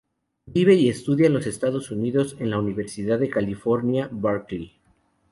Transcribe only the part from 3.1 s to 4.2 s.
de California,